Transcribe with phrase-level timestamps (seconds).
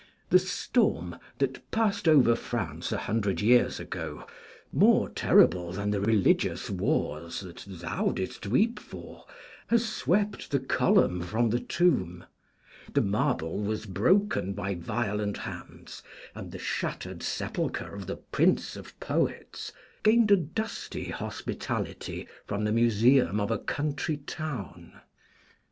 [0.31, 4.25] The storm that passed over France a hundred years ago,
[4.73, 9.27] more terrible than the religious wars that thou didst weep for,
[9.67, 12.25] has swept the column from the tomb.
[12.91, 16.01] The marble was broken by violent hands,
[16.33, 19.71] and the shattered sepulchre of the Prince of Poets
[20.01, 24.99] gained a dusty hospitality from the museum of a country town.